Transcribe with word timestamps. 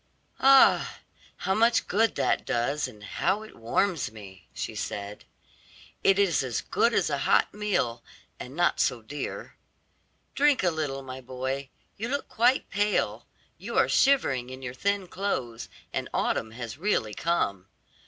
"Ah, 0.39 1.01
how 1.37 1.53
much 1.53 1.87
good 1.87 2.15
that 2.15 2.43
does, 2.43 2.87
and 2.87 3.03
how 3.03 3.43
it 3.43 3.55
warms 3.55 4.11
me," 4.11 4.47
she 4.51 4.73
said; 4.73 5.25
"it 6.03 6.17
is 6.17 6.41
as 6.41 6.59
good 6.61 6.91
as 6.91 7.11
a 7.11 7.19
hot 7.19 7.53
meal, 7.53 8.03
and 8.39 8.55
not 8.55 8.79
so 8.79 9.03
dear. 9.03 9.57
Drink 10.33 10.63
a 10.63 10.71
little, 10.71 11.03
my 11.03 11.21
boy; 11.21 11.69
you 11.97 12.09
look 12.09 12.27
quite 12.27 12.67
pale; 12.71 13.27
you 13.59 13.77
are 13.77 13.87
shivering 13.87 14.49
in 14.49 14.63
your 14.63 14.73
thin 14.73 15.05
clothes, 15.07 15.69
and 15.93 16.09
autumn 16.15 16.49
has 16.49 16.79
really 16.79 17.13
come. 17.13 17.67